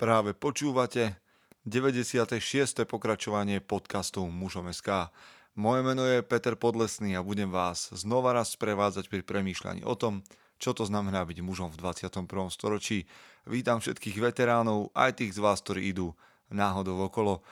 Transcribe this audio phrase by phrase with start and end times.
[0.00, 1.20] Práve počúvate
[1.68, 2.40] 96.
[2.88, 5.12] pokračovanie podcastu Mužom SK.
[5.60, 10.24] Moje meno je Peter Podlesný a budem vás znova raz sprevádzať pri premýšľaní o tom,
[10.56, 12.16] čo to znamená byť mužom v 21.
[12.48, 13.04] storočí.
[13.44, 16.16] Vítam všetkých veteránov, aj tých z vás, ktorí idú
[16.48, 17.44] náhodou okolo.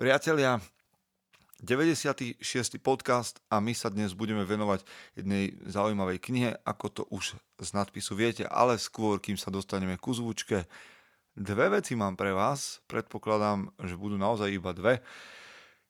[0.00, 0.64] Priatelia,
[1.60, 2.40] 96.
[2.80, 4.80] podcast a my sa dnes budeme venovať
[5.12, 10.16] jednej zaujímavej knihe, ako to už z nadpisu viete, ale skôr, kým sa dostaneme ku
[10.16, 10.64] zvučke,
[11.36, 15.04] Dve veci mám pre vás, predpokladám, že budú naozaj iba dve.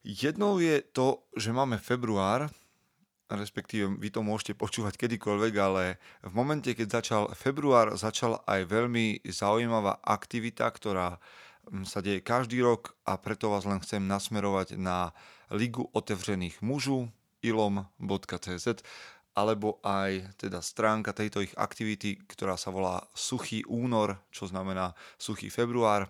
[0.03, 2.51] Jednou je to, že máme február,
[3.31, 9.23] respektíve vy to môžete počúvať kedykoľvek, ale v momente, keď začal február, začala aj veľmi
[9.23, 11.23] zaujímavá aktivita, ktorá
[11.71, 15.15] mm, sa deje každý rok a preto vás len chcem nasmerovať na
[15.55, 17.07] Ligu otevřených mužů
[17.47, 18.83] ilom.cz
[19.37, 25.53] alebo aj teda stránka tejto ich aktivity, ktorá sa volá Suchý únor, čo znamená Suchý
[25.53, 26.09] február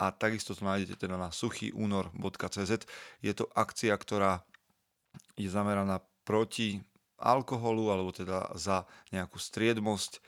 [0.00, 2.72] a takisto to nájdete teda na suchýúnor.cz.
[3.20, 4.40] Je to akcia, ktorá
[5.36, 6.80] je zameraná proti
[7.20, 10.24] alkoholu alebo teda za nejakú striedmosť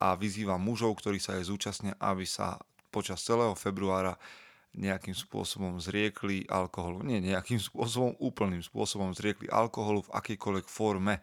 [0.00, 2.56] a vyzýva mužov, ktorí sa aj zúčastnia, aby sa
[2.88, 4.16] počas celého februára
[4.76, 7.02] nejakým spôsobom zriekli alkoholu.
[7.02, 11.18] Nie nejakým spôsobom, úplným spôsobom zriekli alkoholu v akejkoľvek forme.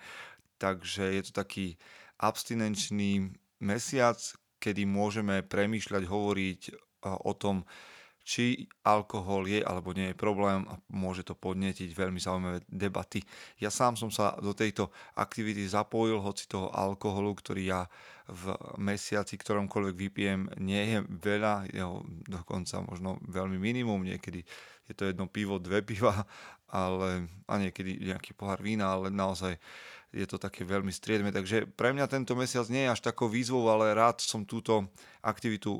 [0.59, 1.79] Takže je to taký
[2.19, 3.31] abstinenčný
[3.61, 4.17] mesiac,
[4.57, 6.61] kedy môžeme premýšľať, hovoriť
[7.05, 7.63] o tom,
[8.27, 13.23] či alkohol je alebo nie je problém a môže to podnetiť veľmi zaujímavé debaty.
[13.63, 17.81] Ja sám som sa do tejto aktivity zapojil, hoci toho alkoholu, ktorý ja
[18.27, 24.43] v mesiaci ktoromkoľvek vypijem, nie je veľa, jeho dokonca možno veľmi minimum, niekedy
[24.91, 26.27] je to jedno pivo, dve piva,
[26.67, 29.55] ale, a niekedy nejaký pohár vína, ale naozaj
[30.11, 31.31] je to také veľmi striedme.
[31.31, 34.91] Takže pre mňa tento mesiac nie je až takou výzvou, ale rád som túto
[35.23, 35.79] aktivitu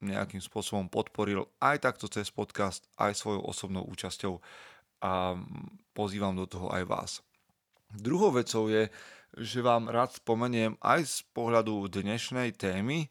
[0.00, 4.40] nejakým spôsobom podporil aj takto cez podcast, aj svojou osobnou účasťou
[5.00, 5.36] a
[5.92, 7.10] pozývam do toho aj vás.
[7.90, 8.88] Druhou vecou je,
[9.38, 13.10] že vám rád spomeniem aj z pohľadu dnešnej témy,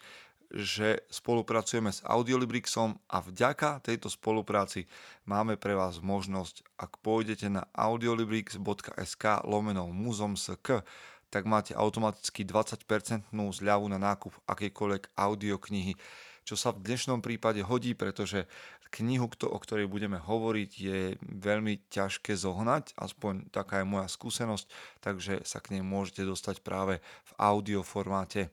[0.50, 4.90] že spolupracujeme s Audiolibrixom a vďaka tejto spolupráci
[5.30, 10.82] máme pre vás možnosť, ak pôjdete na audiolibrix.sk lomenou muzom.sk,
[11.30, 15.94] tak máte automaticky 20% zľavu na nákup akejkoľvek audioknihy
[16.44, 18.46] čo sa v dnešnom prípade hodí, pretože
[18.90, 24.66] knihu, o ktorej budeme hovoriť, je veľmi ťažké zohnať, aspoň taká je moja skúsenosť,
[25.00, 28.50] takže sa k nej môžete dostať práve v audio formáte.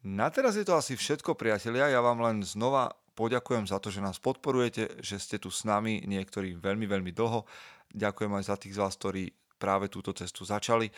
[0.00, 1.92] Na teraz je to asi všetko, priatelia.
[1.92, 6.00] Ja vám len znova poďakujem za to, že nás podporujete, že ste tu s nami,
[6.08, 7.44] niektorí veľmi, veľmi dlho.
[7.92, 9.28] Ďakujem aj za tých z vás, ktorí
[9.60, 10.88] práve túto cestu začali.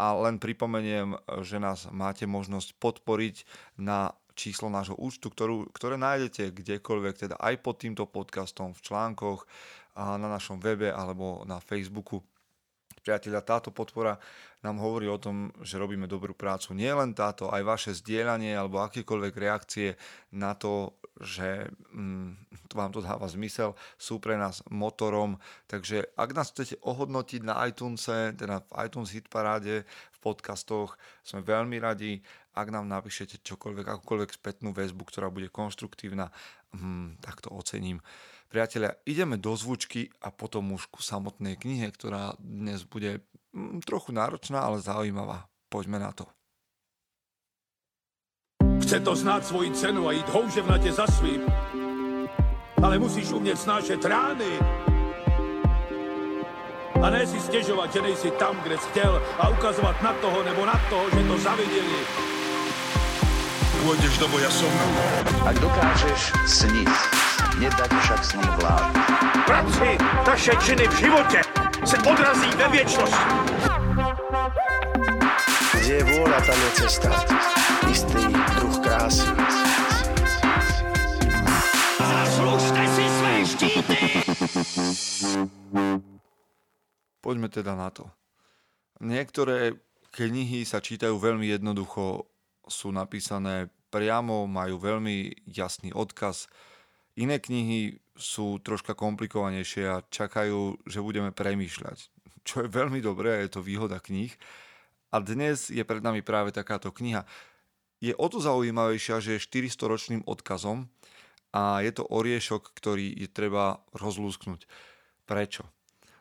[0.00, 1.12] A len pripomeniem,
[1.44, 3.44] že nás máte možnosť podporiť
[3.76, 9.42] na číslo nášho účtu, ktorú, ktoré nájdete kdekoľvek, teda aj pod týmto podcastom, v článkoch,
[9.98, 12.22] a na našom webe alebo na Facebooku.
[13.02, 14.14] Priatelia, táto podpora
[14.62, 16.74] nám hovorí o tom, že robíme dobrú prácu.
[16.74, 19.94] Nie len táto, aj vaše zdieľanie alebo akékoľvek reakcie
[20.34, 22.36] na to, že mm,
[22.74, 25.38] vám to dáva zmysel, sú pre nás motorom.
[25.70, 31.78] Takže ak nás chcete ohodnotiť na iTunes, teda v iTunes Hitparáde, v podcastoch, sme veľmi
[31.78, 32.18] radi
[32.58, 36.34] ak nám napíšete čokoľvek, akúkoľvek spätnú väzbu, ktorá bude konštruktívna,
[36.74, 38.02] hmm, tak to ocením.
[38.50, 43.22] Priatelia, ideme do zvučky a potom už ku samotnej knihe, ktorá dnes bude
[43.54, 45.46] hmm, trochu náročná, ale zaujímavá.
[45.70, 46.26] Poďme na to.
[48.82, 51.44] Chce to znáť svoji cenu a ísť houževnate za svým.
[52.80, 54.52] Ale musíš umieť snášať rány.
[56.98, 60.64] A ne si stežovať, že nejsi tam, kde si chcel a ukazovať na toho nebo
[60.64, 62.00] na toho, že to zavideli
[63.82, 64.70] pôjdeš do boja som.
[65.46, 66.90] Ak dokážeš sniť,
[67.62, 68.92] nedať však sním vlád.
[69.46, 69.88] Práci
[70.24, 71.40] taše činy v živote
[71.86, 73.28] se odrazí ve viečnosti.
[75.78, 77.10] Kde je vôľa, tam je cesta.
[77.88, 78.22] Istý
[78.60, 79.28] druh krásy.
[81.98, 83.98] Zaslužte si své štíty!
[87.18, 88.04] Poďme teda na to.
[89.00, 89.78] Niektoré
[90.12, 92.26] knihy sa čítajú veľmi jednoducho,
[92.68, 96.46] sú napísané priamo, majú veľmi jasný odkaz.
[97.18, 101.98] Iné knihy sú troška komplikovanejšie a čakajú, že budeme premýšľať.
[102.46, 104.32] Čo je veľmi dobré, je to výhoda kníh.
[105.08, 107.24] A dnes je pred nami práve takáto kniha.
[107.98, 110.86] Je o to zaujímavejšia, že je 400-ročným odkazom
[111.50, 114.68] a je to oriešok, ktorý je treba rozlúsknuť.
[115.26, 115.66] Prečo?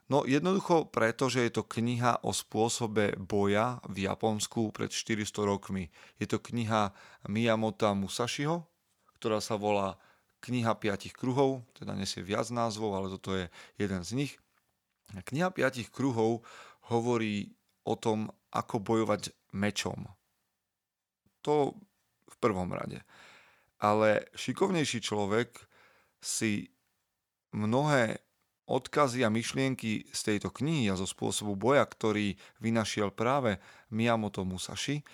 [0.07, 5.91] No jednoducho preto, že je to kniha o spôsobe boja v Japonsku pred 400 rokmi.
[6.15, 6.95] Je to kniha
[7.27, 8.63] Miyamota Musashiho,
[9.19, 9.99] ktorá sa volá
[10.37, 13.49] Kniha piatich kruhov, teda nesie viac názvov, ale toto je
[13.81, 14.33] jeden z nich.
[15.11, 16.45] Kniha piatich kruhov
[16.93, 20.07] hovorí o tom, ako bojovať mečom.
[21.41, 21.73] To
[22.27, 23.01] v prvom rade.
[23.81, 25.57] Ale šikovnejší človek
[26.21, 26.69] si
[27.51, 28.21] mnohé
[28.67, 35.07] odkazy a myšlienky z tejto knihy a zo spôsobu boja, ktorý vynašiel práve Miyamoto Musashi,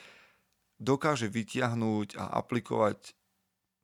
[0.81, 3.13] dokáže vytiahnuť a aplikovať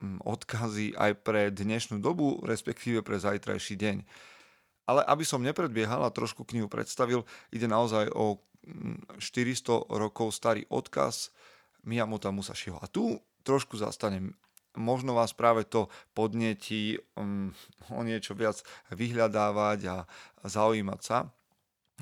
[0.01, 3.97] mm, odkazy aj pre dnešnú dobu, respektíve pre zajtrajší deň.
[4.89, 8.41] Ale aby som nepredbiehal a trošku knihu predstavil, ide naozaj o
[9.21, 11.29] 400 mm, rokov starý odkaz
[11.85, 12.81] Miyamoto Musashiho.
[12.81, 14.33] A tu trošku zastanem
[14.77, 17.53] možno vás práve to podnetí um,
[17.89, 18.61] o niečo viac
[18.93, 19.97] vyhľadávať a
[20.45, 21.29] zaujímať sa.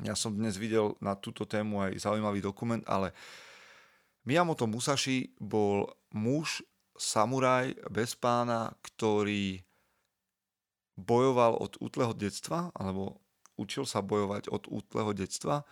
[0.06, 3.18] Ja som dnes videl na túto tému aj zaujímavý dokument, ale
[4.28, 6.62] Miyamoto Musashi bol muž,
[6.98, 9.64] samuraj bez pána, ktorý
[10.98, 13.22] bojoval od útleho detstva, alebo
[13.58, 15.66] učil sa bojovať od útleho detstva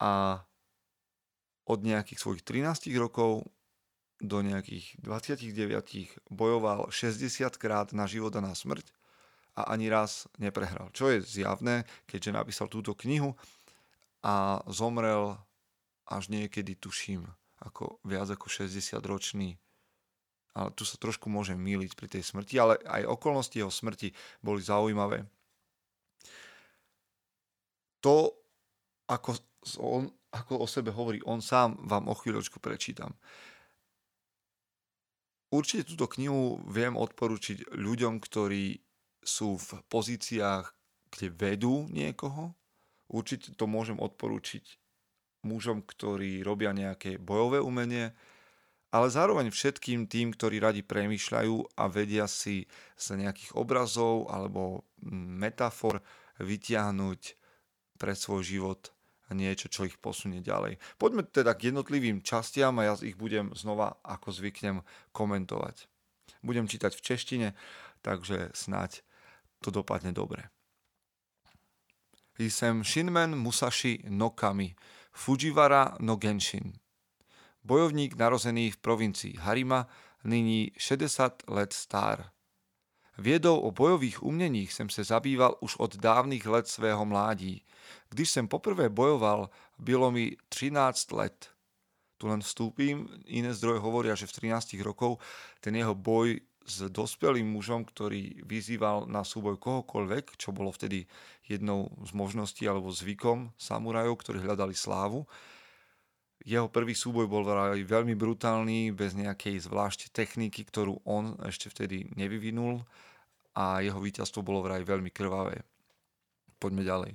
[0.00, 0.44] a
[1.68, 3.44] od nejakých svojich 13 rokov
[4.18, 8.90] do nejakých 29 bojoval 60 krát na život a na smrť
[9.58, 10.90] a ani raz neprehral.
[10.94, 13.34] Čo je zjavné, keďže napísal túto knihu
[14.22, 15.38] a zomrel
[16.06, 17.26] až niekedy, tuším,
[17.62, 19.58] ako viac ako 60 ročný.
[20.54, 24.10] Ale tu sa trošku môžem míliť pri tej smrti, ale aj okolnosti jeho smrti
[24.42, 25.26] boli zaujímavé.
[28.02, 28.30] To,
[29.10, 29.38] ako
[29.78, 33.14] on, ako o sebe hovorí on sám, vám o chvíľočku prečítam.
[35.48, 38.84] Určite túto knihu viem odporučiť ľuďom, ktorí
[39.24, 40.66] sú v pozíciách,
[41.08, 42.52] kde vedú niekoho.
[43.08, 44.64] Určite to môžem odporučiť
[45.48, 48.12] mužom, ktorí robia nejaké bojové umenie,
[48.92, 56.04] ale zároveň všetkým tým, ktorí radi premýšľajú a vedia si z nejakých obrazov alebo metafor
[56.40, 57.20] vytiahnuť
[57.96, 58.92] pre svoj život
[59.34, 60.80] niečo, čo ich posunie ďalej.
[60.96, 65.88] Poďme teda k jednotlivým častiam a ja ich budem znova, ako zvyknem, komentovať.
[66.40, 67.48] Budem čítať v češtine,
[68.00, 69.02] takže snať
[69.60, 70.48] to dopadne dobre.
[72.38, 74.74] Jsem Shinmen Musashi no Kami,
[75.12, 76.72] Fujiwara no Genshin.
[77.64, 79.86] Bojovník narozený v provincii Harima,
[80.24, 82.30] nyní 60 let star.
[83.18, 87.62] Viedou o bojových uměních jsem se zabýval už od dávnych let svého mládí.
[88.08, 91.50] Když jsem poprvé bojoval, bylo mi 13 let.
[92.18, 95.22] Tu len vstúpim, iné zdroje hovoria, že v 13 rokov
[95.62, 101.06] ten jeho boj s dospelým mužom, ktorý vyzýval na súboj kohokoľvek, čo bolo vtedy
[101.46, 105.24] jednou z možností alebo zvykom samurajov, ktorí hľadali slávu.
[106.46, 107.42] Jeho prvý súboj bol
[107.82, 112.86] veľmi brutálny, bez nejakej zvlášť techniky, ktorú on ešte vtedy nevyvinul
[113.58, 115.66] a jeho víťazstvo bolo vraj veľmi krvavé.
[116.58, 117.12] Poďme ďalej.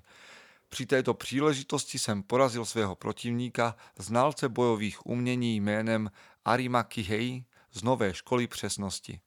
[0.69, 6.11] Při této příležitosti jsem porazil svého protivníka, znalce bojových umění jménem
[6.45, 9.19] Arima Kihei z nové školy přesnosti.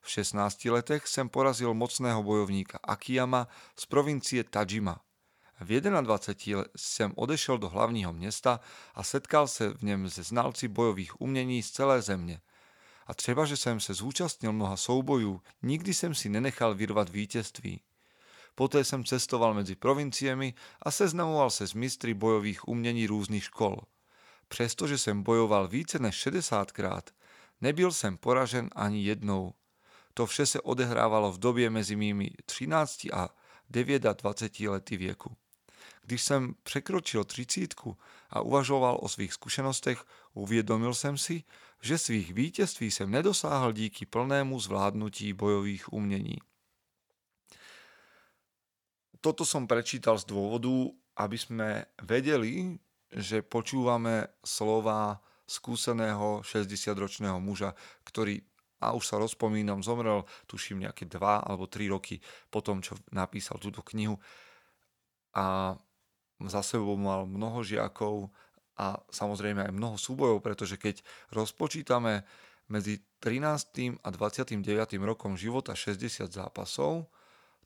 [0.00, 3.48] V 16 letech jsem porazil mocného bojovníka Akiyama
[3.78, 5.00] z provincie Tajima.
[5.60, 8.60] V 21 jsem odešel do hlavního města
[8.94, 12.40] a setkal se v něm se znalci bojových umění z celé země–
[13.06, 17.80] a třeba, že jsem se zúčastnil mnoha soubojů, nikdy jsem si nenechal vyrvat vítězství.
[18.54, 23.76] Poté jsem cestoval mezi provinciemi a seznamoval se s mistry bojových umění různých škol.
[24.48, 27.02] Přestože jsem bojoval více než 60krát,
[27.60, 29.54] nebyl jsem poražen ani jednou.
[30.14, 33.28] To vše se odehrávalo v době mezi mými 13 a
[33.70, 35.36] 29 lety věku.
[36.02, 37.96] Když jsem překročil třicítku
[38.30, 40.04] a uvažoval o svých zkušenostech,
[40.34, 41.44] uvědomil jsem si,
[41.82, 46.38] že svých vítězství jsem nedosáhl díky plnému zvládnutí bojových umění.
[49.22, 52.74] Toto som prečítal z dôvodu, aby sme vedeli,
[53.14, 58.42] že počúvame slova skúseného 60-ročného muža, ktorý,
[58.82, 62.18] a už sa rozpomínam, zomrel, tuším, nejaké 2 alebo 3 roky
[62.50, 64.18] po tom, čo napísal túto knihu.
[65.38, 65.78] A
[66.48, 68.30] za sebou mal mnoho žiakov
[68.78, 72.24] a samozrejme aj mnoho súbojov, pretože keď rozpočítame
[72.72, 74.00] medzi 13.
[74.00, 74.58] a 29.
[75.04, 77.10] rokom života 60 zápasov,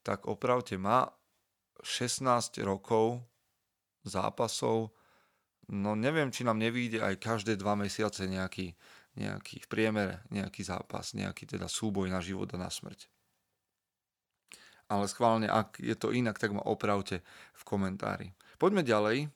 [0.02, 1.08] tak opravte má
[1.82, 2.26] 16
[2.66, 3.22] rokov
[4.02, 4.94] zápasov.
[5.70, 8.74] No neviem, či nám nevíde aj každé dva mesiace nejaký,
[9.18, 13.10] nejaký v priemere nejaký zápas, nejaký teda súboj na život a na smrť.
[14.86, 17.26] Ale schválne, ak je to inak, tak ma opravte
[17.58, 18.30] v komentári.
[18.58, 19.28] Poďme ďalej.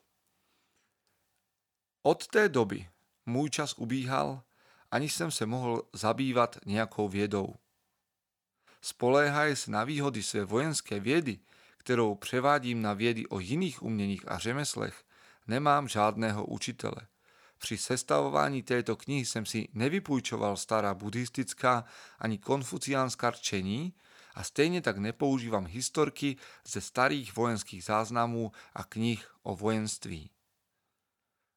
[2.02, 2.88] Od té doby
[3.26, 4.42] můj čas ubíhal
[4.90, 7.54] ani jsem se mohl zabývat nějakou vědou.
[8.82, 11.38] Spoléhaj se na výhody své vojenské vědy,
[11.76, 15.04] kterou převádím na vědy o jiných uměních a řemeslech,
[15.46, 17.06] nemám žádného učitele.
[17.58, 21.84] Při sestavování této knihy jsem si nevypůjčoval stará buddhistická
[22.18, 23.94] ani konfuciánská rčení
[24.40, 30.30] a stejně tak nepoužívám historky ze starých vojenských záznamů a knih o vojenství.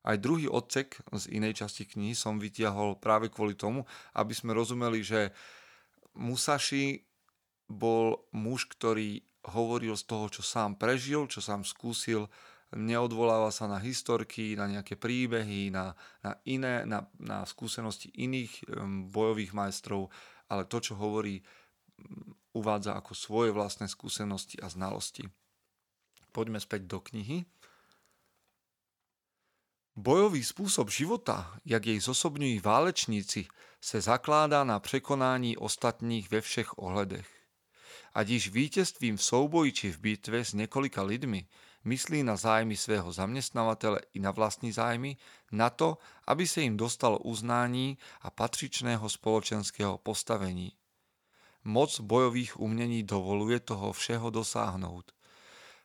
[0.04, 5.00] Aj druhý odsek z inej časti knihy som vytiahol práve kvôli tomu, aby sme rozumeli,
[5.00, 5.32] že
[6.20, 7.08] Musashi
[7.72, 9.24] bol muž, ktorý
[9.56, 12.28] hovoril z toho, čo sám prežil, čo sám skúsil,
[12.76, 18.68] neodvoláva sa na historky, na nejaké príbehy, na, na iné, na, na skúsenosti iných
[19.08, 20.12] bojových majstrov,
[20.52, 21.40] ale to, čo hovorí,
[22.54, 25.28] uvádza ako svoje vlastné skúsenosti a znalosti.
[26.34, 27.46] Poďme späť do knihy.
[29.96, 33.46] Bojový způsob života, jak jej zosobňují válečníci,
[33.82, 37.30] se zakládá na překonání ostatních ve všech ohledech.
[38.14, 41.48] Ať již vítězstvím v souboji či v bitve s několika lidmi
[41.84, 45.18] myslí na zájmy svého zaměstnavatele i na vlastní zájmy,
[45.52, 50.72] na to, aby se jim dostalo uznání a patřičného spoločenského postavení.
[51.64, 55.12] Moc bojových umění dovoluje toho všeho dosáhnout.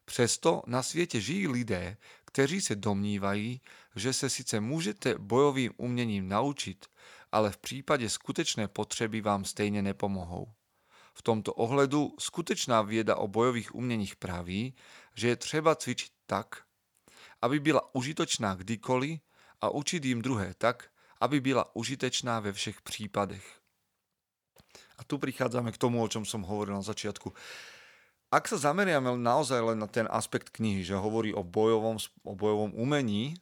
[0.04, 3.60] Přesto na světě žijí lidé, kteří se domnívají,
[3.96, 6.86] že se sice můžete bojovým uměním naučit,
[7.32, 10.52] ale v případě skutečné potřeby vám stejně nepomohou.
[11.14, 14.74] V tomto ohledu skutečná vieda o bojových uměních praví,
[15.14, 16.62] že je třeba cvičiť tak,
[17.42, 19.20] aby byla užitočná kdykoliv
[19.60, 23.57] a učiť im druhé tak, aby byla užitečná ve všech prípadech.
[25.08, 27.32] Tu prichádzame k tomu, o čom som hovoril na začiatku.
[28.28, 31.96] Ak sa zameriame naozaj len na ten aspekt knihy, že hovorí o bojovom,
[32.28, 33.40] o bojovom umení,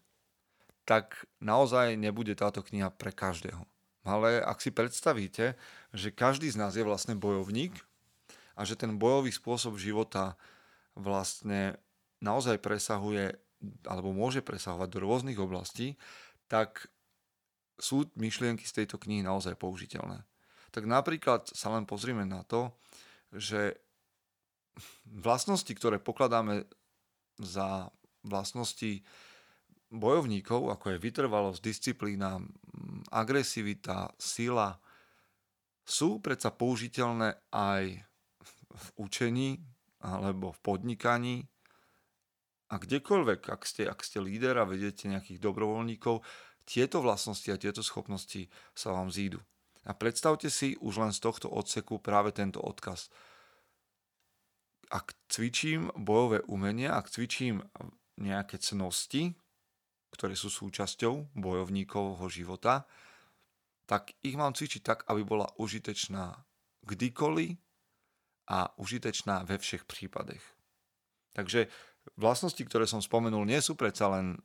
[0.87, 3.67] tak naozaj nebude táto kniha pre každého.
[4.07, 5.59] Ale ak si predstavíte,
[5.91, 7.75] že každý z nás je vlastne bojovník
[8.55, 10.39] a že ten bojový spôsob života
[10.95, 11.75] vlastne
[12.23, 13.35] naozaj presahuje
[13.83, 15.99] alebo môže presahovať do rôznych oblastí,
[16.47, 16.87] tak
[17.83, 20.23] sú myšlienky z tejto knihy naozaj použiteľné.
[20.76, 22.68] Tak napríklad sa len pozrieme na to,
[23.33, 23.80] že
[25.09, 26.68] vlastnosti, ktoré pokladáme
[27.40, 27.88] za
[28.21, 29.00] vlastnosti
[29.88, 32.45] bojovníkov, ako je vytrvalosť, disciplína,
[33.09, 34.76] agresivita, sila,
[35.80, 38.04] sú predsa použiteľné aj
[38.76, 39.56] v učení
[40.04, 41.37] alebo v podnikaní
[42.68, 46.21] a kdekoľvek, ak ste, ak ste líder a vedete nejakých dobrovoľníkov,
[46.66, 49.38] tieto vlastnosti a tieto schopnosti sa vám zídu.
[49.87, 53.07] A predstavte si už len z tohto odseku práve tento odkaz.
[54.90, 57.62] Ak cvičím bojové umenia, ak cvičím
[58.19, 59.35] nejaké cnosti,
[60.14, 62.87] ktoré sú súčasťou bojovníkovho života,
[63.87, 66.35] tak ich mám cvičiť tak, aby bola užitečná
[66.87, 67.55] kdykoliv
[68.50, 70.43] a užitečná ve všech prípadech.
[71.35, 71.71] Takže
[72.19, 74.38] vlastnosti, ktoré som spomenul, nie sú predsa len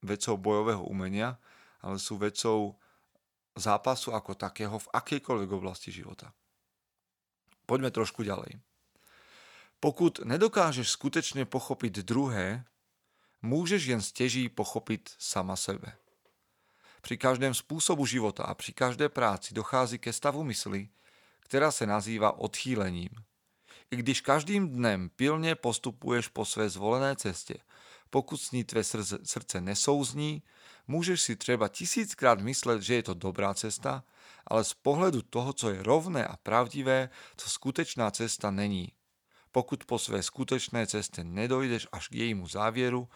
[0.00, 1.36] vecou bojového umenia,
[1.80, 2.76] ale sú vecou
[3.60, 6.32] zápasu ako takého v akejkoľvek oblasti života.
[7.68, 8.58] Poďme trošku ďalej.
[9.80, 12.64] Pokud nedokážeš skutečne pochopiť druhé,
[13.40, 15.96] môžeš jen steží pochopit sama sebe.
[17.00, 20.88] Při každém způsobu života a při každé práci dochází ke stavu mysli,
[21.40, 23.08] která se nazývá odchýlením.
[23.90, 27.54] I když každým dnem pilně postupuješ po své zvolené cestě,
[28.10, 28.84] pokud s ní tvé
[29.24, 30.42] srdce nesouzní,
[30.90, 34.02] můžeš si třeba tisíckrát myslet, že je to dobrá cesta,
[34.46, 38.92] ale z pohledu toho, co je rovné a pravdivé, to skutečná cesta není.
[39.54, 43.08] Pokud po své skutečné ceste nedojdeš až k jejímu závěru,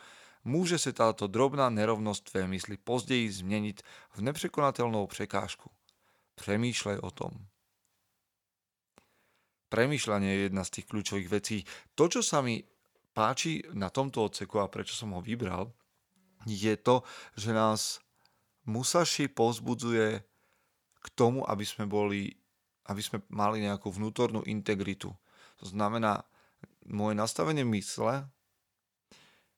[0.45, 5.71] může se táto drobná nerovnost tvé mysli později změnit v nepřekonatelnou překážku.
[6.35, 7.31] Přemýšlej o tom.
[9.75, 11.59] Premýšľanie je jedna z tých kľúčových vecí.
[11.99, 12.62] To, čo sa mi
[13.11, 15.75] páči na tomto odseku a prečo som ho vybral,
[16.47, 17.05] je to,
[17.37, 18.05] že nás
[18.65, 20.25] Musashi pozbudzuje
[21.05, 22.33] k tomu, aby sme boli,
[22.89, 25.13] aby sme mali nejakú vnútornú integritu.
[25.61, 26.25] To znamená,
[26.89, 28.25] moje nastavenie mysle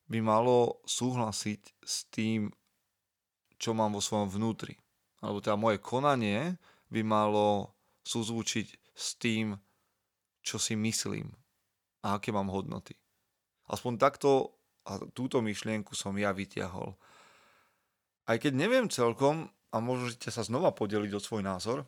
[0.07, 2.51] by malo súhlasiť s tým,
[3.59, 4.79] čo mám vo svojom vnútri.
[5.23, 6.59] Alebo teda moje konanie
[6.91, 7.75] by malo
[8.07, 9.59] súzvučiť s tým,
[10.47, 11.35] čo si myslím
[12.07, 12.95] a aké mám hodnoty.
[13.67, 14.56] Aspoň takto
[14.87, 16.95] a túto myšlienku som ja vytiahol.
[18.27, 21.85] Aj keď neviem celkom, a môžete sa znova podeliť o svoj názor,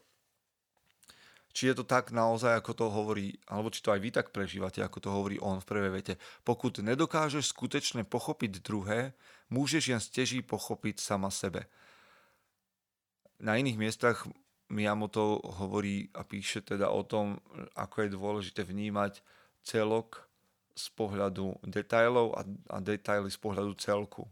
[1.57, 4.85] či je to tak naozaj, ako to hovorí, alebo či to aj vy tak prežívate,
[4.85, 6.14] ako to hovorí on v prvej vete.
[6.45, 9.17] Pokud nedokážeš skutečne pochopiť druhé,
[9.49, 11.67] môžeš jen steží pochopiť sama sebe.
[13.40, 14.28] Na iných miestach
[14.69, 17.40] Miyamoto hovorí a píše teda o tom,
[17.73, 19.25] ako je dôležité vnímať
[19.64, 20.27] celok
[20.78, 24.23] z pohľadu detailov a, a detaily z pohľadu celku.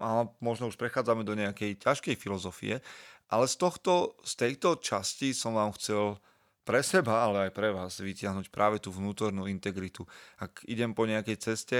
[0.00, 2.80] A možno už prechádzame do nejakej ťažkej filozofie,
[3.28, 6.16] ale z, tohto, z tejto časti som vám chcel
[6.64, 10.08] pre seba, ale aj pre vás vytiahnuť práve tú vnútornú integritu.
[10.40, 11.78] Ak idem po nejakej ceste,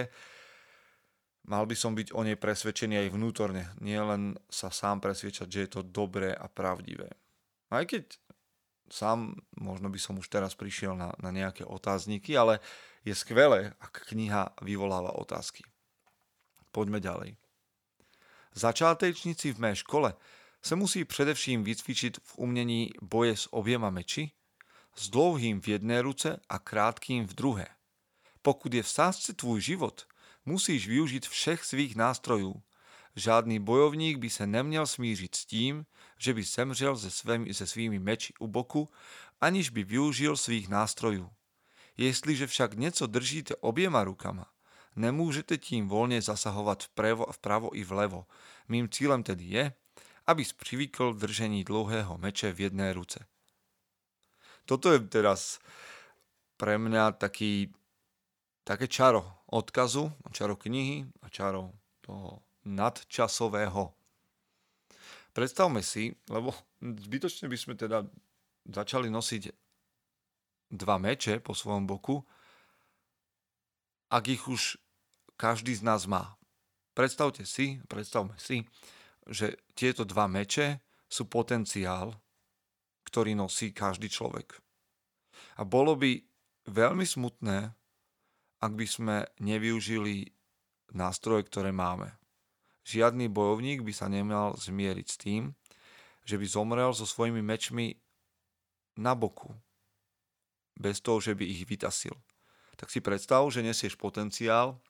[1.49, 5.61] mal by som byť o nej presvedčený aj vnútorne, nie len sa sám presvedčať, že
[5.65, 7.09] je to dobré a pravdivé.
[7.73, 8.17] Aj keď
[8.91, 12.61] sám možno by som už teraz prišiel na, na nejaké otázniky, ale
[13.05, 15.65] je skvelé, ak kniha vyvoláva otázky.
[16.73, 17.37] Poďme ďalej.
[18.55, 20.15] Začátečníci v mé škole
[20.63, 24.31] se musí především vycvičit v umění boje s oběma meči,
[24.97, 27.67] s dlouhým v jedné ruce a krátkým v druhé.
[28.43, 30.07] Pokud je v sázce tvůj život,
[30.49, 32.57] Musíš využiť všech svých nástrojů.
[33.17, 35.85] Žádný bojovník by se neměl smířit s tím,
[36.19, 38.89] že by semřel se, svými, se svými meči u boku,
[39.41, 41.31] aniž by využil svých nástrojů.
[41.97, 44.47] Jestliže však něco držíte oběma rukama,
[44.97, 48.27] nemůžete tím volně zasahovat vprevo, vpravo i vlevo.
[48.69, 49.73] Mým cílem tedy je,
[50.27, 53.27] aby přivykl držení dlouhého meče v jedné ruce.
[54.65, 55.57] Toto je teraz
[56.61, 57.73] pre mňa taký,
[58.69, 61.73] také čaro, odkazu, čaro knihy a čaro
[62.05, 63.98] toho nadčasového.
[65.39, 66.51] Predstavme si, lebo
[66.83, 68.03] zbytočne by sme teda
[68.67, 69.55] začali nosiť
[70.75, 72.19] dva meče po svojom boku,
[74.11, 74.83] ak ich už
[75.39, 76.35] každý z nás má.
[76.91, 78.67] Predstavte si, predstavme si,
[79.31, 82.19] že tieto dva meče sú potenciál,
[83.07, 84.59] ktorý nosí každý človek.
[85.55, 86.19] A bolo by
[86.67, 87.71] veľmi smutné,
[88.59, 90.35] ak by sme nevyužili
[90.99, 92.18] nástroje, ktoré máme.
[92.89, 95.53] Žiadny bojovník by sa nemal zmieriť s tým,
[96.25, 98.01] že by zomrel so svojimi mečmi
[98.97, 99.53] na boku,
[100.73, 102.17] bez toho, že by ich vytasil.
[102.81, 104.81] Tak si predstav, že nesieš potenciál,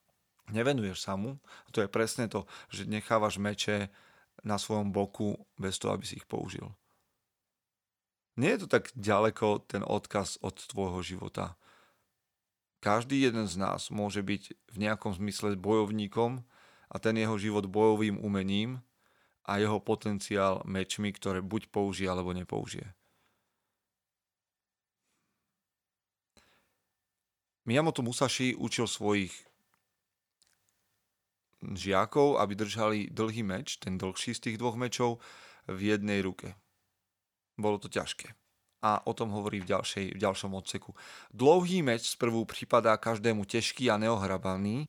[0.55, 3.91] nevenuješ sa mu, a to je presne to, že nechávaš meče
[4.47, 6.71] na svojom boku bez toho, aby si ich použil.
[8.39, 11.59] Nie je to tak ďaleko ten odkaz od tvojho života
[12.79, 16.47] každý jeden z nás môže byť v nejakom zmysle bojovníkom
[16.89, 18.81] a ten jeho život bojovým umením
[19.45, 22.93] a jeho potenciál mečmi, ktoré buď použije alebo nepoužije.
[27.69, 29.33] Miyamoto Musashi učil svojich
[31.61, 35.21] žiakov, aby držali dlhý meč, ten dlhší z tých dvoch mečov,
[35.69, 36.57] v jednej ruke.
[37.61, 38.38] Bolo to ťažké
[38.83, 40.95] a o tom hovorí v, ďalšej, v ďalšom odseku.
[41.31, 44.89] Dlouhý meč zprvu připadá každému těžký a neohrabaný,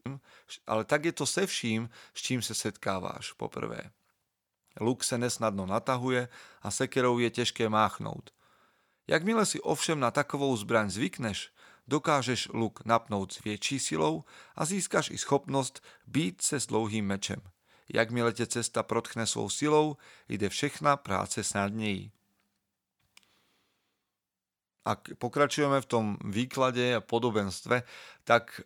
[0.68, 3.82] ale tak je to se vším, s čím se setkáváš poprvé.
[4.80, 6.30] Luk se nesnadno natahuje
[6.62, 8.30] a sekerou je těžké máchnout.
[9.08, 11.52] Jakmile si ovšem na takovou zbraň zvykneš,
[11.88, 14.24] dokážeš luk napnout s větší silou
[14.56, 17.42] a získaš i schopnost být se s dlouhým mečem.
[17.94, 19.98] Jakmile tě cesta protchne svou silou,
[20.30, 22.12] jde všechna práce snadněji
[24.84, 27.84] ak pokračujeme v tom výklade a podobenstve,
[28.24, 28.64] tak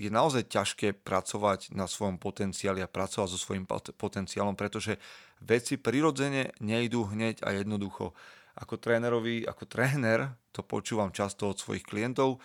[0.00, 4.98] je naozaj ťažké pracovať na svojom potenciáli a pracovať so svojím potenciálom, pretože
[5.44, 8.16] veci prirodzene nejdú hneď a jednoducho.
[8.58, 12.40] Ako trénerovi, ako tréner, to počúvam často od svojich klientov,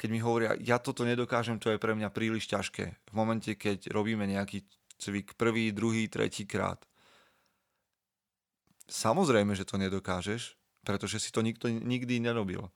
[0.00, 3.12] keď mi hovoria, ja toto nedokážem, to je pre mňa príliš ťažké.
[3.12, 4.64] V momente, keď robíme nejaký
[4.96, 6.80] cvik prvý, druhý, tretí krát.
[8.88, 12.68] Samozrejme, že to nedokážeš, pretože si to nikto nikdy nerobil.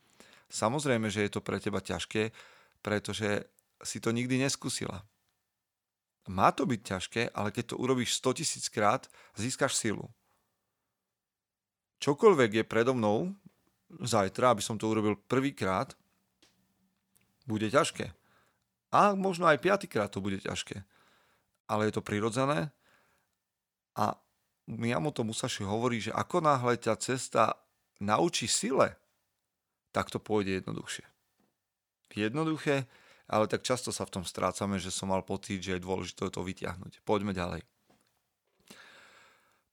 [0.52, 2.30] Samozrejme, že je to pre teba ťažké,
[2.84, 3.48] pretože
[3.80, 5.02] si to nikdy neskúsila.
[6.24, 10.08] Má to byť ťažké, ale keď to urobíš 100 tisíc krát, získaš silu.
[12.00, 13.32] Čokoľvek je predo mnou
[14.00, 15.92] zajtra, aby som to urobil prvýkrát,
[17.44, 18.12] bude ťažké.
[18.92, 20.80] A možno aj piatýkrát to bude ťažké.
[21.68, 22.72] Ale je to prirodzené
[23.96, 24.16] a
[24.64, 27.52] Miyamoto Musashi hovorí, že ako náhle ťa cesta
[28.00, 28.96] naučí sile,
[29.92, 31.06] tak to pôjde jednoduchšie.
[32.14, 32.86] Jednoduché,
[33.30, 36.42] ale tak často sa v tom strácame, že som mal pocit, že je dôležité to
[36.42, 37.02] vyťahnuť.
[37.06, 37.62] Poďme ďalej.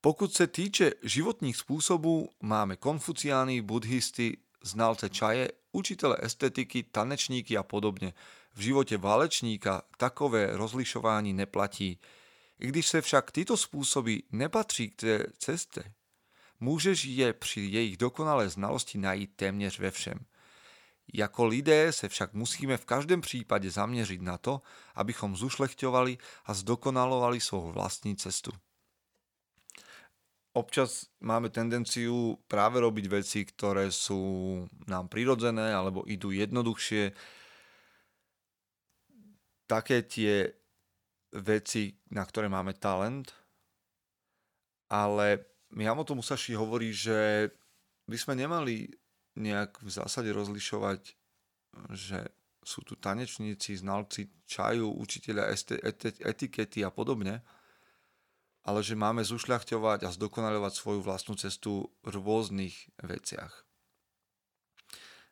[0.02, 8.14] Pokud se týče životních způsobů, máme konfuciány, buddhisty, znalce čaje, učitele estetiky, tanečníky a podobne.
[8.54, 12.00] V živote válečníka takové rozlišování neplatí.
[12.60, 15.84] I když se však tyto způsoby nepatří k té ceste,
[16.62, 20.20] Můžeš je při jejich dokonalé znalosti najít téměř ve všem.
[21.14, 24.62] Jako lidé se však musíme v každém případě zaměřit na to,
[24.96, 28.52] abychom zušlechťovali a zdokonalovali svou vlastní cestu.
[30.52, 34.20] občas máme tendenciu práve robiť veci, ktoré sú
[34.88, 37.16] nám prirodzené alebo idú jednoduchšie.
[39.68, 40.52] Také tie
[41.32, 43.32] veci, na ktoré máme talent,
[44.92, 47.52] ale Miyamoto Musashi hovorí, že
[48.08, 48.92] by sme nemali
[49.40, 51.16] nejak v zásade rozlišovať,
[51.96, 52.20] že
[52.62, 55.56] sú tu tanečníci, znalci čaju, učiteľa
[56.28, 57.42] etikety a podobne,
[58.62, 63.66] ale že máme zušľachťovať a zdokonalovať svoju vlastnú cestu v rôznych veciach.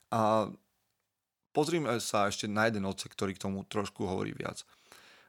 [0.10, 0.50] A
[1.54, 4.66] pozrime sa ešte na jeden odsek, ktorý k tomu trošku hovorí viac.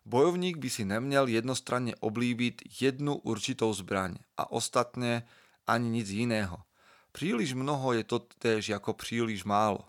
[0.05, 5.29] Bojovník by si neměl jednostranne oblíbiť jednu určitou zbraň a ostatne
[5.69, 6.65] ani nic iného.
[7.13, 9.85] Príliš mnoho je to též ako príliš málo.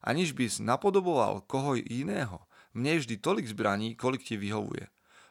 [0.00, 2.40] Aniž bys napodoboval koho iného,
[2.72, 4.88] mne vždy tolik zbraní, kolik ti vyhovuje.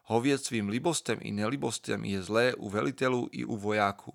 [0.09, 4.13] Hovieť svým libostem i nelibostem je zlé u veliteľu i u vojáku.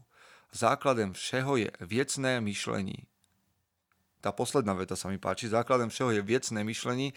[0.50, 3.06] Základem všeho je viecné myšlení.
[4.18, 5.50] Tá posledná veta sa mi páči.
[5.50, 7.14] Základem všeho je viecné myšlení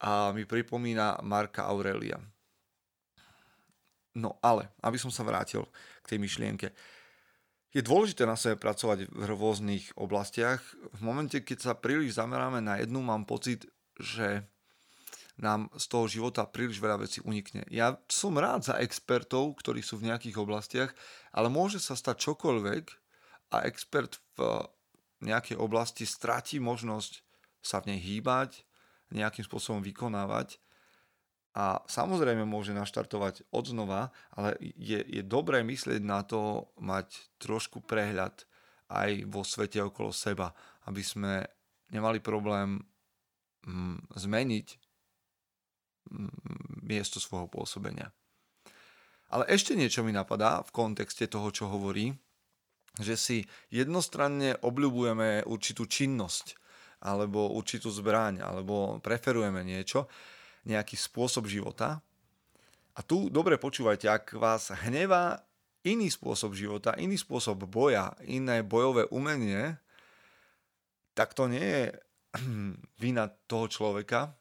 [0.00, 2.16] a mi pripomína Marka Aurelia.
[4.16, 5.62] No ale, aby som sa vrátil
[6.02, 6.68] k tej myšlienke.
[7.70, 10.58] Je dôležité na sebe pracovať v rôznych oblastiach.
[10.98, 14.42] V momente, keď sa príliš zameráme na jednu, mám pocit, že
[15.38, 17.62] nám z toho života príliš veľa vecí unikne.
[17.70, 20.90] Ja som rád za expertov, ktorí sú v nejakých oblastiach,
[21.30, 22.84] ale môže sa stať čokoľvek
[23.54, 24.66] a expert v
[25.24, 27.22] nejakej oblasti stratí možnosť
[27.60, 28.64] sa v nej hýbať,
[29.10, 30.58] nejakým spôsobom vykonávať
[31.50, 37.10] a samozrejme môže naštartovať od znova, ale je, je dobré myslieť na to, mať
[37.42, 38.46] trošku prehľad
[38.86, 40.54] aj vo svete okolo seba,
[40.86, 41.42] aby sme
[41.90, 42.78] nemali problém
[43.66, 44.66] mm, zmeniť
[46.10, 48.14] mm, miesto svojho pôsobenia.
[49.30, 52.14] Ale ešte niečo mi napadá v kontexte toho, čo hovorí,
[52.98, 53.38] že si
[53.70, 56.58] jednostranne obľúbujeme určitú činnosť
[57.00, 60.08] alebo určitú zbraň, alebo preferujeme niečo,
[60.68, 62.04] nejaký spôsob života.
[62.96, 65.40] A tu dobre počúvajte, ak vás hnevá
[65.88, 69.80] iný spôsob života, iný spôsob boja, iné bojové umenie,
[71.16, 71.84] tak to nie je
[73.02, 74.36] vina toho človeka,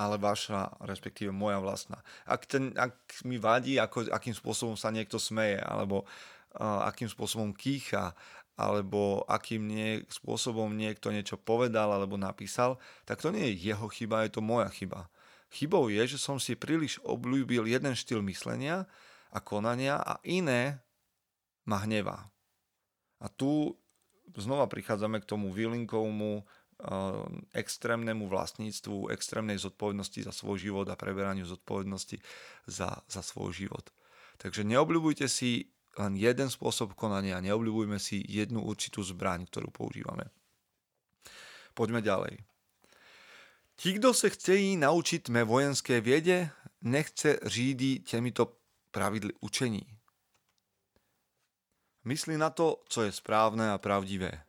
[0.00, 2.00] ale vaša, respektíve moja vlastná.
[2.24, 6.08] Ak, ten, ak mi vadí, ako, akým spôsobom sa niekto smeje, alebo
[6.56, 8.16] uh, akým spôsobom kýcha,
[8.60, 12.76] alebo akým nie, spôsobom niekto niečo povedal alebo napísal,
[13.08, 15.08] tak to nie je jeho chyba, je to moja chyba.
[15.50, 18.86] Chybou je, že som si príliš obľúbil jeden štýl myslenia
[19.32, 20.78] a konania a iné
[21.66, 22.30] ma hnevá.
[23.18, 23.74] A tu
[24.36, 26.46] znova prichádzame k tomu výlinkovmu
[27.52, 32.16] extrémnemu vlastníctvu, extrémnej zodpovednosti za svoj život a preberaniu zodpovednosti
[32.64, 33.84] za, za svoj život.
[34.40, 40.30] Takže neobľúbujte si len jeden spôsob konania, neobľúbujme si jednu určitú zbraň, ktorú používame.
[41.74, 42.38] Poďme ďalej.
[43.80, 46.50] Ti, kdo se chcejí naučiť mé vojenské viede,
[46.82, 48.56] nechce řídí těmito
[48.90, 49.82] pravidly učení.
[52.04, 54.44] Mysli na to, co je správné a pravdivé.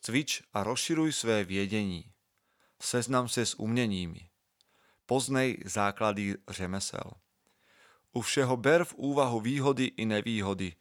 [0.00, 2.12] Cvič a rozširuj své viedení.
[2.80, 4.28] Seznam se s uměními.
[5.06, 7.23] Poznej základy řemesel.
[8.14, 10.78] U všeho ber v úvahu výhody i nevýhody.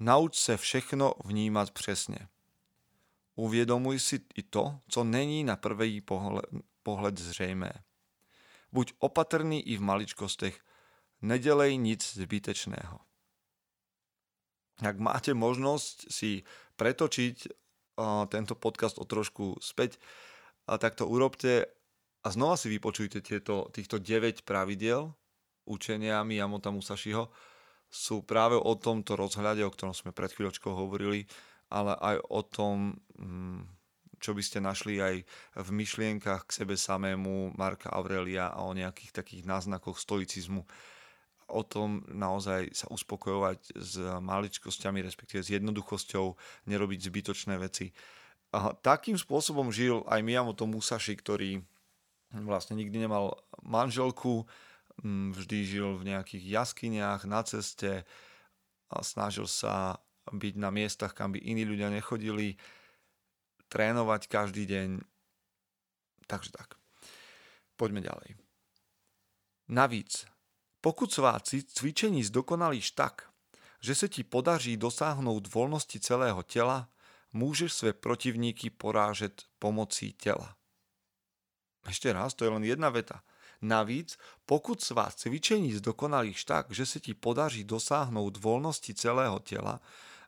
[0.00, 2.28] Nauč se všechno vnímat přesně.
[3.34, 6.46] Uvědomuj si i to, co není na prvý pohled,
[6.82, 7.72] pohled zřejmé.
[8.72, 10.60] Buď opatrný i v maličkostech,
[11.22, 12.98] nedelej nic zbytečného.
[14.78, 16.46] Ak máte možnosť si
[16.78, 17.50] pretočiť
[18.30, 19.98] tento podcast o trošku späť,
[20.62, 21.66] tak to urobte
[22.22, 25.10] a znova si vypočujte tieto, týchto 9 pravidel,
[25.68, 27.28] učenia Miyamoto Musashiho
[27.88, 31.24] sú práve o tomto rozhľade, o ktorom sme pred chvíľočkou hovorili,
[31.72, 32.76] ale aj o tom,
[33.16, 33.60] mm,
[34.20, 35.14] čo by ste našli aj
[35.56, 40.64] v myšlienkach k sebe samému Marka Aurelia a o nejakých takých náznakoch stoicizmu.
[41.48, 46.36] O tom naozaj sa uspokojovať s maličkosťami, respektíve s jednoduchosťou,
[46.68, 47.88] nerobiť zbytočné veci.
[48.52, 51.64] A takým spôsobom žil aj Miyamoto Musashi, ktorý
[52.32, 54.44] vlastne nikdy nemal manželku,
[55.06, 58.02] vždy žil v nejakých jaskyniach, na ceste
[58.90, 62.58] a snažil sa byť na miestach, kam by iní ľudia nechodili,
[63.68, 64.88] trénovať každý deň.
[66.28, 66.76] Takže tak.
[67.76, 68.36] Poďme ďalej.
[69.68, 70.26] Navíc,
[70.80, 73.28] pokud svá cvičení zdokonalíš tak,
[73.80, 76.88] že se ti podaří dosáhnout volnosti celého těla,
[77.32, 80.56] môžeš své protivníky porážet pomocí tela.
[81.86, 83.22] Ešte raz, to je len jedna veta.
[83.62, 89.80] Navíc, pokud svá cvičení zdokonalíš tak, že se ti podaří dosáhnout volnosti celého těla,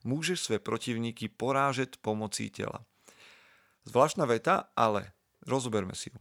[0.05, 2.85] můžeš své protivníky porážet pomocí těla.
[3.85, 5.13] Zvláštna veta, ale
[5.47, 6.19] rozoberme si ju.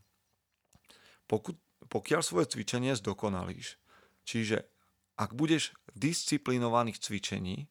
[1.30, 1.58] Pokud,
[1.90, 3.78] pokiaľ svoje cvičenie zdokonalíš,
[4.26, 4.66] čiže
[5.20, 7.70] ak budeš disciplinovaných cvičení,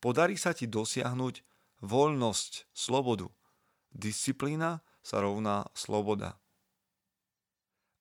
[0.00, 1.44] podarí sa ti dosiahnuť
[1.84, 3.28] voľnosť, slobodu.
[3.92, 6.40] Disciplína sa rovná sloboda.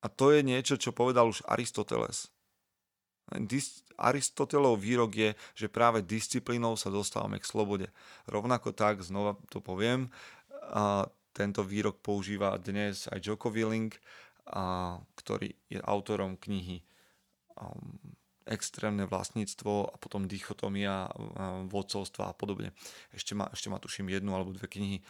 [0.05, 2.29] A to je niečo, čo povedal už Aristoteles.
[3.97, 7.89] Aristotelov výrok je, že práve disciplínou sa dostávame k slobode.
[8.29, 10.13] Rovnako tak, znova to poviem,
[10.69, 13.89] a tento výrok používa dnes aj Joko Willing,
[14.45, 16.85] a, ktorý je autorom knihy
[17.57, 17.97] um,
[18.45, 21.09] extrémne vlastníctvo a potom dichotomia
[21.65, 22.77] vodcovstva a podobne.
[23.09, 25.01] Ešte má, ešte má tuším jednu alebo dve knihy.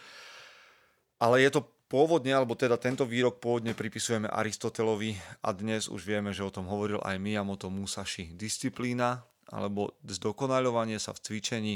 [1.20, 6.34] Ale je to pôvodne, alebo teda tento výrok pôvodne pripisujeme Aristotelovi a dnes už vieme,
[6.34, 8.34] že o tom hovoril aj Miyamoto Musashi.
[8.34, 11.74] Disciplína alebo zdokonaľovanie sa v cvičení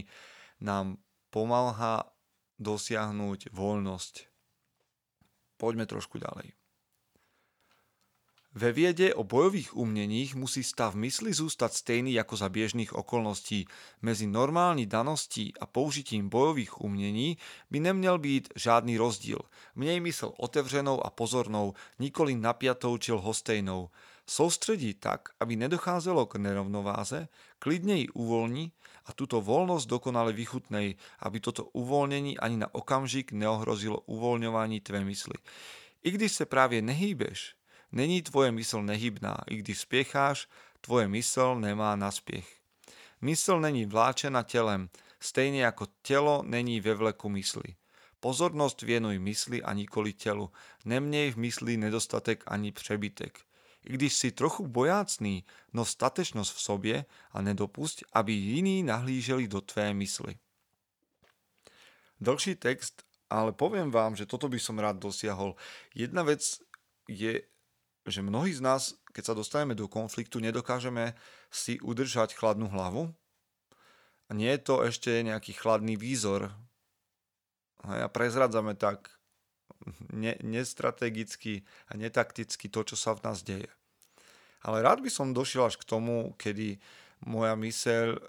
[0.61, 0.99] nám
[1.31, 2.11] pomáha
[2.59, 4.15] dosiahnuť voľnosť.
[5.57, 6.60] Poďme trošku ďalej.
[8.55, 13.67] Ve viede o bojových uměních musí stav mysli zůstat stejný jako za běžných okolností.
[14.03, 17.39] Mezi normální daností a použitím bojových umění
[17.71, 19.39] by neměl být žádný rozdíl.
[19.75, 23.91] Měj mysl otevřenou a pozornou, nikoli napjatou či lhostejnou.
[24.27, 28.73] Soustředí tak, aby nedocházelo k nerovnováze, klidně ji uvolní
[29.07, 35.35] a tuto volnost dokonale vychutnej, aby toto uvolnění ani na okamžik neohrozilo uvolňování tvé mysli.
[36.03, 37.60] I když se právě nehýbeš,
[37.93, 40.49] Není tvoje mysl nehybná, i když spěcháš,
[40.81, 42.61] tvoje mysl nemá naspěch.
[43.21, 44.89] Mysl není vláčena tělem,
[45.21, 47.75] stejně jako tělo není ve vleku mysli.
[48.21, 50.51] Pozornost věnuj mysli a nikoli tělu.
[50.85, 53.41] Neměj v mysli nedostatek ani přebytek.
[53.85, 59.61] I když si trochu bojácný, no statečnost v sobě a nedopusť, aby jiní nahlíželi do
[59.61, 60.37] tvé mysli.
[62.21, 65.57] Dlhší text, ale poviem vám, že toto by som rád dosiahol.
[65.95, 66.61] Jedna vec
[67.09, 67.41] je
[68.11, 68.83] že mnohí z nás,
[69.15, 71.15] keď sa dostaneme do konfliktu, nedokážeme
[71.51, 73.11] si udržať chladnú hlavu.
[74.31, 76.55] A nie je to ešte nejaký chladný výzor.
[77.83, 79.11] A prezradzame tak
[80.13, 83.71] ne, nestrategicky a netakticky to, čo sa v nás deje.
[84.61, 86.77] Ale rád by som došiel až k tomu, kedy
[87.25, 88.21] moja myseľ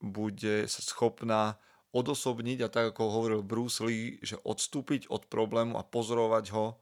[0.00, 1.58] bude schopná
[1.90, 6.78] odosobniť a tak ako hovoril Bruce Lee, že odstúpiť od problému a pozorovať ho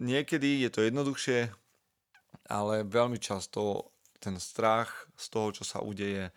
[0.00, 1.52] Niekedy je to jednoduchšie,
[2.48, 6.32] ale veľmi často ten strach z toho, čo sa udeje,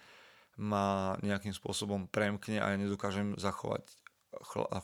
[0.60, 3.88] ma nejakým spôsobom premkne a ja nedokážem zachovať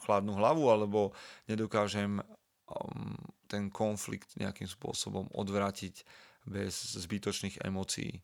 [0.06, 1.13] chladnú hlavu alebo
[1.46, 3.18] nedokážem um,
[3.50, 6.06] ten konflikt nejakým spôsobom odvrátiť
[6.46, 8.22] bez zbytočných emócií.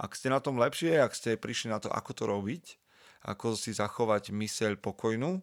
[0.00, 2.64] Ak ste na tom lepšie, ak ste prišli na to, ako to robiť,
[3.28, 5.40] ako si zachovať myseľ pokojnú,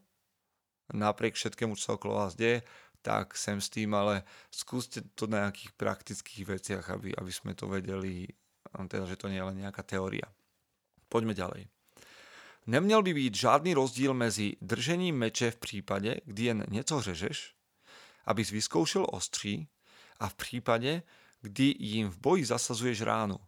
[0.94, 2.66] napriek všetkému, čo sa okolo vás deje,
[3.02, 7.72] tak sem s tým, ale skúste to na nejakých praktických veciach, aby, aby sme to
[7.72, 8.28] vedeli,
[8.70, 10.28] teda, že to nie je len nejaká teória.
[11.10, 11.68] Poďme ďalej.
[12.68, 17.56] Neměl by být žádný rozdíl mezi držením meče v případě, kdy jen něco řežeš,
[18.26, 19.68] abys vyzkoušel ostří,
[20.20, 21.04] a v případě,
[21.42, 23.40] kdy jim v boji zasazuješ ránu.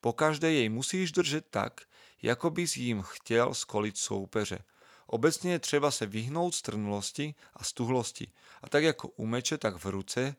[0.00, 1.80] Po každé jej musíš držet tak,
[2.22, 4.58] jako bys jim chtěl skolit soupeře–
[5.12, 8.32] Obecně je třeba se vyhnout strnulosti a stuhlosti.
[8.62, 10.36] A tak jako u meče, tak v ruce.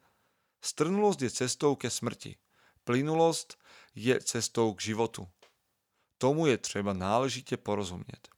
[0.61, 2.35] Strnulost je cestou ke smrti.
[2.83, 3.57] Plynulost
[3.95, 5.27] je cestou k životu.
[6.17, 8.31] Tomu je treba náležite porozumieť.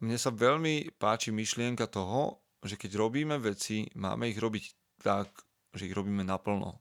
[0.00, 4.64] Mne sa veľmi páči myšlienka toho, že keď robíme veci, máme ich robiť
[5.04, 5.28] tak,
[5.76, 6.80] že ich robíme naplno.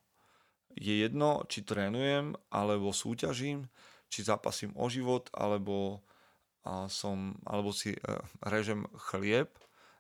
[0.72, 3.68] Je jedno, či trénujem, alebo súťažím,
[4.08, 6.04] či zápasím o život, alebo
[6.66, 8.00] a som, alebo si e,
[8.50, 9.54] režem chlieb,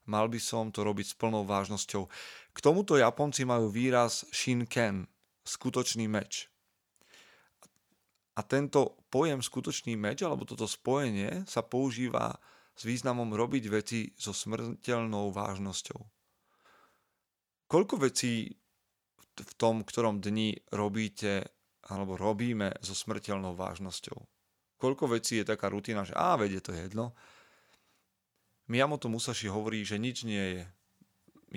[0.09, 2.03] mal by som to robiť s plnou vážnosťou.
[2.53, 5.05] K tomuto Japonci majú výraz shinken,
[5.45, 6.49] skutočný meč.
[8.35, 12.35] A tento pojem skutočný meč, alebo toto spojenie sa používa
[12.75, 15.99] s významom robiť veci so smrteľnou vážnosťou.
[17.65, 18.51] Koľko vecí
[19.35, 24.34] v tom, ktorom dni robíte alebo robíme so smrteľnou vážnosťou?
[24.85, 27.17] Koľko vecí je taká rutina, že á, vedie to jedno.
[28.69, 30.63] Miyamoto Musashi hovorí, že nič nie je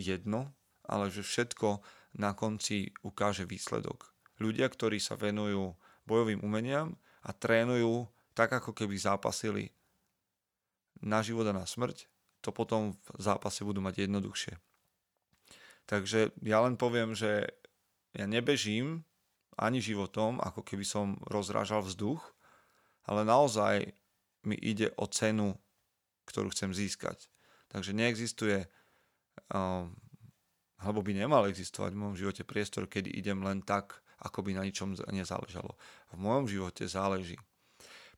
[0.00, 0.48] jedno,
[0.88, 1.84] ale že všetko
[2.16, 4.08] na konci ukáže výsledok.
[4.40, 5.76] Ľudia, ktorí sa venujú
[6.08, 9.76] bojovým umeniam a trénujú tak, ako keby zápasili
[11.04, 12.08] na život a na smrť,
[12.40, 14.56] to potom v zápase budú mať jednoduchšie.
[15.84, 17.44] Takže ja len poviem, že
[18.16, 19.04] ja nebežím
[19.58, 22.22] ani životom, ako keby som rozrážal vzduch,
[23.08, 23.88] ale naozaj
[24.44, 25.56] mi ide o cenu,
[26.28, 27.32] ktorú chcem získať.
[27.72, 28.68] Takže neexistuje,
[29.48, 29.96] um,
[30.78, 34.62] alebo by nemal existovať v mojom živote priestor, kedy idem len tak, ako by na
[34.68, 35.74] ničom nezáležalo.
[36.12, 37.40] V mojom živote záleží.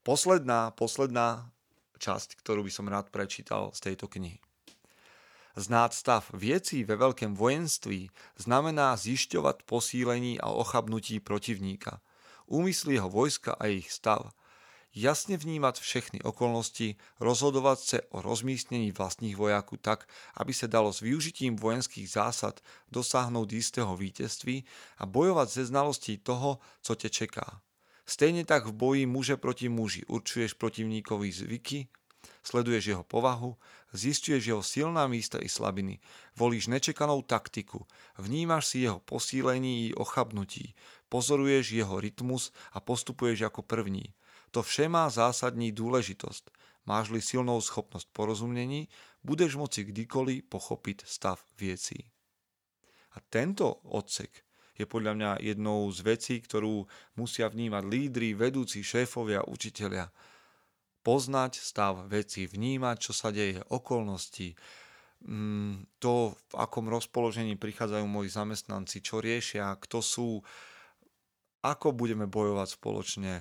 [0.03, 1.53] Posledná, posledná
[2.01, 4.41] časť, ktorú by som rád prečítal z tejto knihy.
[5.59, 12.01] Znáť stav viecí ve veľkém vojenství znamená zjišťovať posílení a ochabnutí protivníka,
[12.49, 14.31] úmysly jeho vojska a ich stav,
[14.95, 21.01] jasne vnímať všechny okolnosti, rozhodovať sa o rozmístnení vlastních vojáků tak, aby sa dalo s
[21.01, 24.65] využitím vojenských zásad dosáhnout istého vítězství
[24.99, 27.61] a bojovať ze znalostí toho, co te čeká.
[28.07, 31.87] Stejne tak v boji muže proti muži určuješ protivníkovi zvyky,
[32.43, 33.57] Sleduješ jeho povahu,
[33.93, 36.01] zistuješ jeho silná místa i slabiny,
[36.37, 37.85] volíš nečekanou taktiku,
[38.19, 40.75] vnímaš si jeho posílení i ochabnutí,
[41.09, 44.13] pozoruješ jeho rytmus a postupuješ ako první.
[44.51, 46.51] To vše má zásadní dôležitosť.
[46.89, 48.91] Máš-li silnou schopnosť porozumení,
[49.23, 52.09] budeš moci kdykoliv pochopiť stav viecí.
[53.15, 54.43] A tento odsek
[54.75, 56.89] je podľa mňa jednou z vecí, ktorú
[57.21, 60.11] musia vnímať lídry, vedúci, šéfovia, učitelia–
[61.01, 64.53] poznať stav veci, vnímať, čo sa deje, okolnosti,
[65.25, 70.29] mm, to, v akom rozpoložení prichádzajú moji zamestnanci, čo riešia, kto sú,
[71.65, 73.33] ako budeme bojovať spoločne,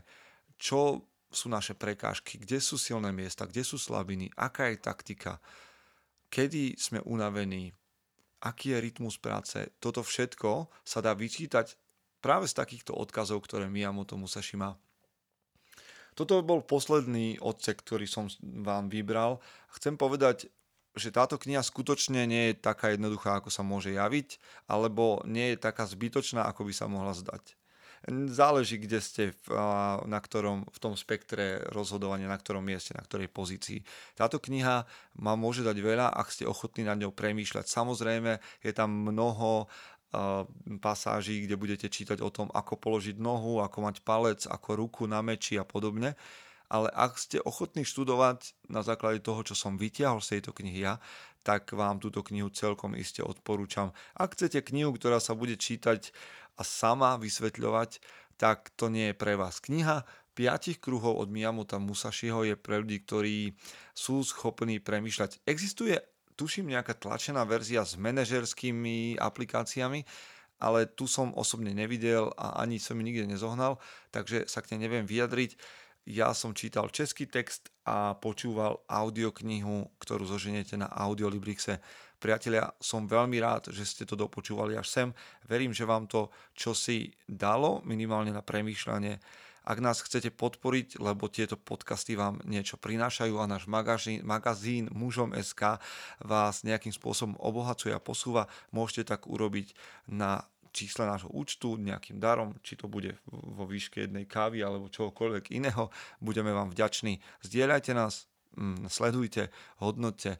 [0.59, 5.39] čo sú naše prekážky, kde sú silné miesta, kde sú slabiny, aká je taktika,
[6.27, 7.71] kedy sme unavení,
[8.43, 9.57] aký je rytmus práce.
[9.79, 11.79] Toto všetko sa dá vyčítať
[12.19, 14.75] práve z takýchto odkazov, ktoré Miyamoto Musashi má
[16.19, 19.39] toto bol posledný odsek, ktorý som vám vybral.
[19.71, 20.51] Chcem povedať,
[20.91, 24.35] že táto kniha skutočne nie je taká jednoduchá, ako sa môže javiť,
[24.67, 27.55] alebo nie je taká zbytočná, ako by sa mohla zdať.
[28.07, 29.23] Záleží, kde ste
[30.07, 33.83] na ktorom, v tom spektre rozhodovania, na ktorom mieste, na ktorej pozícii.
[34.15, 34.87] Táto kniha
[35.19, 37.67] ma môže dať veľa, ak ste ochotní nad ňou premýšľať.
[37.67, 39.67] Samozrejme, je tam mnoho
[40.81, 45.21] pasáží, kde budete čítať o tom, ako položiť nohu, ako mať palec, ako ruku na
[45.21, 46.17] meči a podobne.
[46.69, 51.01] Ale ak ste ochotní študovať na základe toho, čo som vytiahol z tejto knihy ja,
[51.41, 53.89] tak vám túto knihu celkom iste odporúčam.
[54.13, 56.13] Ak chcete knihu, ktorá sa bude čítať
[56.55, 57.99] a sama vysvetľovať,
[58.37, 59.57] tak to nie je pre vás.
[59.59, 60.05] Kniha
[60.37, 63.51] piatich kruhov od Miyamoto Musashiho je pre ľudí, ktorí
[63.91, 65.43] sú schopní premýšľať.
[65.43, 65.99] Existuje
[66.39, 70.07] tuším nejaká tlačená verzia s manažerskými aplikáciami,
[70.63, 73.79] ale tu som osobne nevidel a ani som mi nikde nezohnal,
[74.15, 75.59] takže sa k nej neviem vyjadriť.
[76.09, 81.77] Ja som čítal český text a počúval audioknihu, ktorú zoženiete na Audiolibrixe.
[82.17, 85.09] Priatelia, som veľmi rád, že ste to dopočúvali až sem.
[85.45, 89.21] Verím, že vám to čosi dalo, minimálne na premýšľanie
[89.69, 95.29] ak nás chcete podporiť, lebo tieto podcasty vám niečo prinášajú a náš magazín, magazín mužom
[95.37, 95.77] SK
[96.25, 99.77] vás nejakým spôsobom obohacuje a posúva, môžete tak urobiť
[100.09, 105.51] na čísle nášho účtu nejakým darom, či to bude vo výške jednej kávy alebo čokoľvek
[105.53, 105.89] iného.
[106.21, 107.19] Budeme vám vďační.
[107.45, 109.49] Zdieľajte nás, mm, sledujte,
[109.81, 110.37] hodnote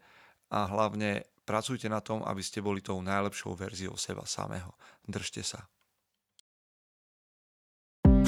[0.49, 4.73] a hlavne pracujte na tom, aby ste boli tou najlepšou verziou seba samého.
[5.05, 5.65] Držte sa.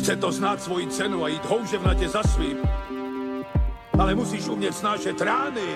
[0.02, 2.58] Chce to znát svoji cenu a jít houževnatě za svým.
[4.00, 5.76] Ale musíš umět snášet rány.